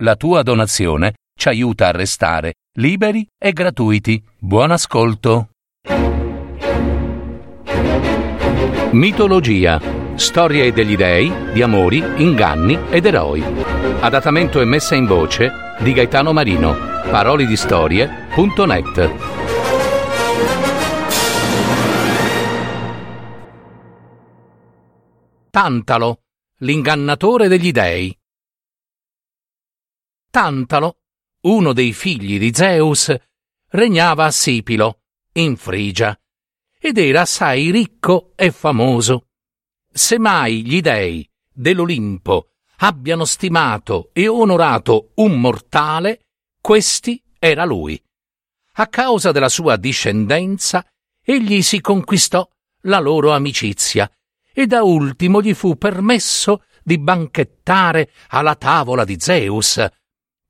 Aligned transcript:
La 0.00 0.14
tua 0.14 0.42
donazione 0.42 1.14
ci 1.36 1.48
aiuta 1.48 1.88
a 1.88 1.90
restare 1.90 2.54
liberi 2.76 3.26
e 3.36 3.52
gratuiti. 3.52 4.22
Buon 4.38 4.70
ascolto. 4.70 5.48
Mitologia. 8.92 9.80
Storie 10.14 10.72
degli 10.72 10.94
dei, 10.94 11.32
di 11.52 11.62
amori, 11.62 12.00
inganni 12.18 12.78
ed 12.90 13.06
eroi. 13.06 13.42
Adattamento 14.00 14.60
e 14.60 14.64
messa 14.64 14.94
in 14.94 15.06
voce 15.06 15.50
di 15.80 15.92
Gaetano 15.92 16.32
Marino. 16.32 16.76
Parolidistorie.net. 17.10 19.10
Tantalo, 25.50 26.18
l'ingannatore 26.58 27.48
degli 27.48 27.72
dei. 27.72 28.16
Tantalo, 30.30 30.98
uno 31.42 31.72
dei 31.72 31.92
figli 31.92 32.38
di 32.38 32.52
Zeus, 32.54 33.14
regnava 33.70 34.26
a 34.26 34.30
Sipilo, 34.30 35.00
in 35.32 35.56
Frigia, 35.56 36.18
ed 36.78 36.98
era 36.98 37.22
assai 37.22 37.70
ricco 37.70 38.32
e 38.36 38.50
famoso. 38.50 39.28
Se 39.90 40.18
mai 40.18 40.64
gli 40.64 40.80
dei 40.80 41.28
dell'Olimpo 41.50 42.50
abbiano 42.80 43.24
stimato 43.24 44.10
e 44.12 44.28
onorato 44.28 45.12
un 45.16 45.40
mortale, 45.40 46.26
questi 46.60 47.22
era 47.38 47.64
lui. 47.64 48.00
A 48.74 48.86
causa 48.86 49.32
della 49.32 49.48
sua 49.48 49.76
discendenza, 49.76 50.86
egli 51.24 51.62
si 51.62 51.80
conquistò 51.80 52.48
la 52.82 53.00
loro 53.00 53.32
amicizia 53.32 54.10
e 54.52 54.66
da 54.66 54.82
ultimo 54.82 55.40
gli 55.40 55.54
fu 55.54 55.76
permesso 55.76 56.64
di 56.82 56.98
banchettare 56.98 58.12
alla 58.28 58.54
tavola 58.54 59.04
di 59.04 59.18
Zeus, 59.18 59.84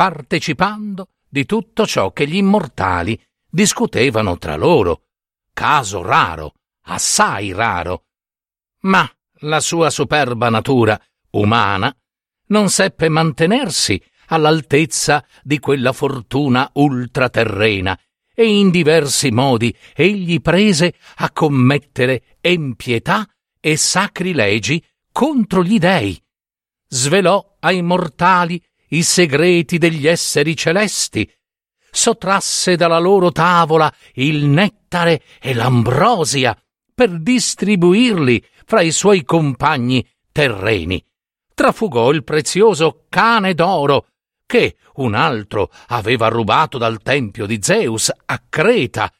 partecipando 0.00 1.08
di 1.28 1.44
tutto 1.44 1.86
ciò 1.86 2.10
che 2.10 2.26
gli 2.26 2.36
immortali 2.36 3.22
discutevano 3.46 4.38
tra 4.38 4.56
loro. 4.56 5.08
Caso 5.52 6.00
raro, 6.00 6.54
assai 6.86 7.52
raro. 7.52 8.06
Ma 8.84 9.06
la 9.40 9.60
sua 9.60 9.90
superba 9.90 10.48
natura 10.48 10.98
umana 11.32 11.94
non 12.46 12.70
seppe 12.70 13.10
mantenersi 13.10 14.02
all'altezza 14.28 15.22
di 15.42 15.58
quella 15.58 15.92
fortuna 15.92 16.70
ultraterrena 16.72 18.00
e 18.34 18.58
in 18.58 18.70
diversi 18.70 19.30
modi 19.30 19.76
egli 19.94 20.40
prese 20.40 20.94
a 21.16 21.30
commettere 21.30 22.38
empietà 22.40 23.28
e 23.60 23.76
sacrilegi 23.76 24.82
contro 25.12 25.62
gli 25.62 25.78
dei. 25.78 26.18
Svelò 26.88 27.58
ai 27.60 27.82
mortali 27.82 28.64
i 28.90 29.02
segreti 29.02 29.78
degli 29.78 30.06
esseri 30.06 30.56
celesti, 30.56 31.30
sottrasse 31.90 32.76
dalla 32.76 32.98
loro 32.98 33.32
tavola 33.32 33.92
il 34.14 34.44
nettare 34.44 35.22
e 35.40 35.54
l'ambrosia 35.54 36.56
per 36.94 37.20
distribuirli 37.20 38.44
fra 38.64 38.80
i 38.82 38.92
suoi 38.92 39.24
compagni 39.24 40.06
terreni. 40.30 41.04
Trafugò 41.54 42.10
il 42.10 42.24
prezioso 42.24 43.06
cane 43.08 43.54
d'oro 43.54 44.06
che 44.46 44.76
un 44.94 45.14
altro 45.14 45.70
aveva 45.88 46.28
rubato 46.28 46.78
dal 46.78 47.00
tempio 47.02 47.46
di 47.46 47.58
Zeus 47.60 48.10
a 48.26 48.42
Creta. 48.48 49.12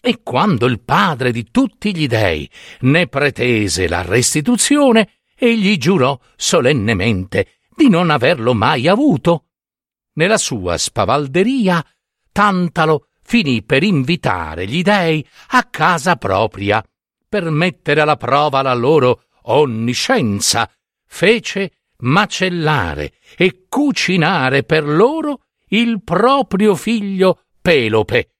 E 0.00 0.20
quando 0.22 0.66
il 0.66 0.80
padre 0.80 1.32
di 1.32 1.50
tutti 1.50 1.94
gli 1.94 2.06
dei 2.06 2.48
ne 2.80 3.06
pretese 3.06 3.88
la 3.88 4.02
restituzione, 4.02 5.20
egli 5.36 5.76
giurò 5.76 6.18
solennemente 6.36 7.58
di 7.74 7.88
non 7.88 8.10
averlo 8.10 8.54
mai 8.54 8.88
avuto. 8.88 9.46
Nella 10.14 10.38
sua 10.38 10.78
spavalderia, 10.78 11.84
Tantalo 12.30 13.08
finì 13.22 13.62
per 13.62 13.82
invitare 13.82 14.66
gli 14.66 14.82
dei 14.82 15.26
a 15.48 15.64
casa 15.64 16.16
propria, 16.16 16.84
per 17.28 17.50
mettere 17.50 18.00
alla 18.00 18.16
prova 18.16 18.60
la 18.62 18.74
loro 18.74 19.26
onniscienza. 19.42 20.70
Fece 21.06 21.72
macellare 21.98 23.14
e 23.36 23.66
cucinare 23.68 24.64
per 24.64 24.84
loro 24.84 25.44
il 25.68 26.02
proprio 26.02 26.74
figlio 26.74 27.44
Pelope. 27.60 28.34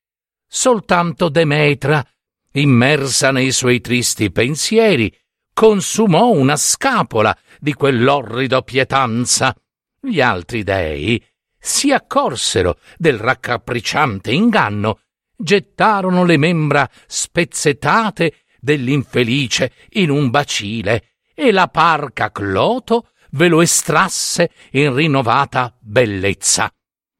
Soltanto 0.46 1.28
Demetra, 1.28 2.04
immersa 2.52 3.30
nei 3.30 3.52
suoi 3.52 3.80
tristi 3.80 4.30
pensieri, 4.30 5.12
consumò 5.52 6.30
una 6.30 6.56
scapola 6.56 7.36
di 7.64 7.72
quell'orrido 7.72 8.60
pietanza. 8.60 9.56
Gli 9.98 10.20
altri 10.20 10.62
dei 10.62 11.24
si 11.58 11.92
accorsero 11.92 12.76
del 12.98 13.18
raccapricciante 13.18 14.30
inganno, 14.32 15.00
gettarono 15.34 16.24
le 16.24 16.36
membra 16.36 16.86
spezzettate 17.06 18.44
dell'infelice 18.60 19.72
in 19.92 20.10
un 20.10 20.28
bacile 20.28 21.14
e 21.34 21.52
la 21.52 21.68
parca 21.68 22.30
Cloto 22.30 23.12
ve 23.30 23.48
lo 23.48 23.62
estrasse 23.62 24.50
in 24.72 24.94
rinnovata 24.94 25.74
bellezza. 25.80 26.70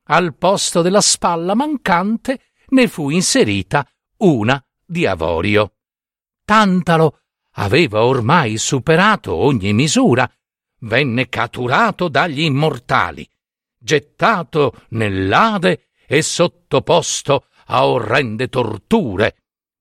Al 0.09 0.37
posto 0.37 0.83
della 0.83 1.01
spalla 1.01 1.55
mancante 1.55 2.51
ne 2.69 2.87
fu 2.87 3.09
inserita 3.09 3.89
una 4.19 4.63
di 4.85 5.07
avorio. 5.07 5.77
Tantalo 6.45 7.21
aveva 7.55 8.05
ormai 8.05 8.57
superato 8.59 9.35
ogni 9.35 9.73
misura, 9.73 10.31
venne 10.81 11.29
catturato 11.29 12.09
dagli 12.09 12.43
immortali, 12.43 13.29
gettato 13.79 14.75
nell'Ade 14.91 15.89
e 16.07 16.23
sottoposto 16.23 17.47
a 17.67 17.87
orrende 17.87 18.49
torture. 18.49 19.37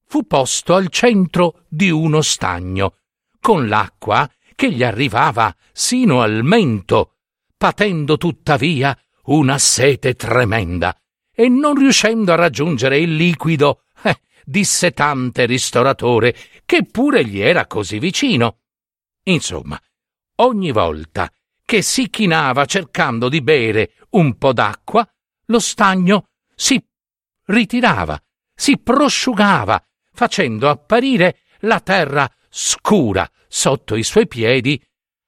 Fu 0.05 0.27
posto 0.27 0.75
al 0.75 0.89
centro 0.89 1.63
di 1.67 1.89
uno 1.89 2.21
stagno, 2.21 2.97
con 3.39 3.67
l'acqua 3.67 4.29
che 4.53 4.71
gli 4.71 4.83
arrivava 4.83 5.55
sino 5.71 6.21
al 6.21 6.43
mento, 6.43 7.15
patendo 7.57 8.17
tuttavia 8.17 8.97
una 9.23 9.57
sete 9.57 10.13
tremenda, 10.13 10.95
e 11.33 11.49
non 11.49 11.75
riuscendo 11.75 12.31
a 12.31 12.35
raggiungere 12.35 12.99
il 12.99 13.15
liquido, 13.15 13.85
dissetante 14.45 15.45
ristoratore 15.45 16.35
che 16.65 16.85
pure 16.85 17.25
gli 17.25 17.39
era 17.39 17.65
così 17.67 17.99
vicino. 17.99 18.59
Insomma, 19.23 19.79
ogni 20.37 20.71
volta 20.71 21.31
che 21.65 21.81
si 21.81 22.09
chinava 22.09 22.65
cercando 22.65 23.29
di 23.29 23.41
bere 23.41 23.93
un 24.11 24.37
po' 24.37 24.53
d'acqua, 24.53 25.07
lo 25.45 25.59
stagno 25.59 26.29
si 26.55 26.81
ritirava, 27.45 28.21
si 28.53 28.77
prosciugava, 28.77 29.83
facendo 30.11 30.69
apparire 30.69 31.39
la 31.61 31.79
terra 31.79 32.29
scura 32.49 33.29
sotto 33.47 33.95
i 33.95 34.03
suoi 34.03 34.27
piedi. 34.27 34.81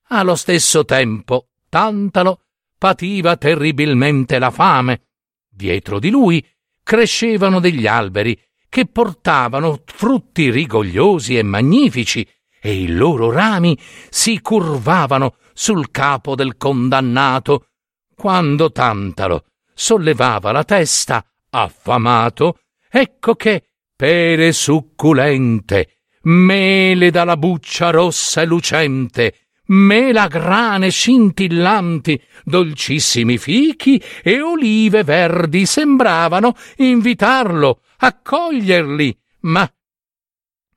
Allo 0.09 0.35
stesso 0.35 0.85
tempo, 0.85 1.49
Tantalo 1.75 2.43
pativa 2.77 3.35
terribilmente 3.35 4.39
la 4.39 4.49
fame. 4.49 5.07
Dietro 5.49 5.99
di 5.99 6.09
lui 6.09 6.45
crescevano 6.83 7.59
degli 7.59 7.85
alberi 7.85 8.39
che 8.69 8.85
portavano 8.85 9.81
frutti 9.85 10.49
rigogliosi 10.49 11.37
e 11.37 11.43
magnifici, 11.43 12.27
e 12.61 12.73
i 12.73 12.87
loro 12.87 13.29
rami 13.31 13.77
si 14.09 14.41
curvavano 14.41 15.35
sul 15.53 15.91
capo 15.91 16.35
del 16.35 16.57
condannato. 16.57 17.67
Quando 18.15 18.71
Tantalo 18.71 19.45
sollevava 19.73 20.51
la 20.51 20.63
testa, 20.63 21.23
affamato, 21.49 22.59
ecco 22.89 23.35
che 23.35 23.69
pere 23.95 24.51
succulente, 24.51 25.99
mele 26.23 27.11
dalla 27.11 27.37
buccia 27.37 27.91
rossa 27.91 28.41
e 28.41 28.45
lucente, 28.45 29.44
melagrane 29.67 30.89
scintillanti, 30.89 32.21
dolcissimi 32.43 33.37
fichi 33.37 34.01
e 34.23 34.41
olive 34.41 35.03
verdi 35.03 35.65
sembravano 35.65 36.55
invitarlo 36.77 37.81
accoglierli, 37.97 39.17
ma 39.41 39.69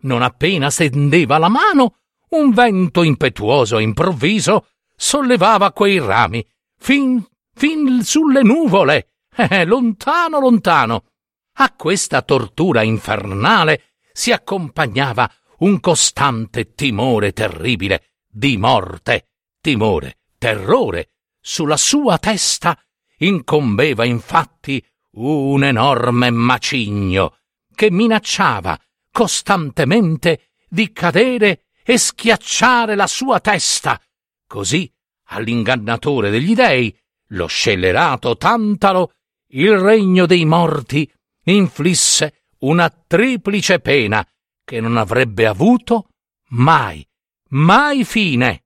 non 0.00 0.22
appena 0.22 0.70
stendeva 0.70 1.38
la 1.38 1.48
mano, 1.48 1.96
un 2.30 2.52
vento 2.52 3.02
impetuoso 3.02 3.78
e 3.78 3.82
improvviso 3.82 4.68
sollevava 4.94 5.72
quei 5.72 5.98
rami 5.98 6.46
fin, 6.78 7.24
fin 7.54 8.02
sulle 8.02 8.42
nuvole, 8.42 9.14
eh, 9.34 9.64
lontano, 9.64 10.38
lontano. 10.38 11.04
A 11.60 11.72
questa 11.72 12.22
tortura 12.22 12.82
infernale 12.82 13.94
si 14.12 14.30
accompagnava 14.30 15.30
un 15.58 15.80
costante 15.80 16.74
timore 16.74 17.32
terribile 17.32 18.17
di 18.28 18.56
morte, 18.56 19.30
timore, 19.60 20.18
terrore. 20.38 21.12
Sulla 21.40 21.76
sua 21.76 22.18
testa 22.18 22.78
incombeva 23.18 24.04
infatti 24.04 24.84
un 25.12 25.64
enorme 25.64 26.30
macigno 26.30 27.38
che 27.74 27.90
minacciava 27.90 28.78
costantemente 29.10 30.50
di 30.68 30.92
cadere 30.92 31.66
e 31.82 31.96
schiacciare 31.96 32.94
la 32.94 33.06
sua 33.06 33.40
testa. 33.40 34.00
Così 34.46 34.92
all'ingannatore 35.30 36.30
degli 36.30 36.54
dei 36.54 36.96
lo 37.28 37.46
scellerato 37.46 38.36
Tantalo, 38.36 39.12
il 39.52 39.78
regno 39.78 40.26
dei 40.26 40.44
morti, 40.44 41.10
inflisse 41.44 42.48
una 42.58 42.90
triplice 42.90 43.80
pena 43.80 44.26
che 44.64 44.80
non 44.80 44.96
avrebbe 44.96 45.46
avuto 45.46 46.08
mai, 46.48 47.06
mai 47.50 48.04
fine. 48.04 48.62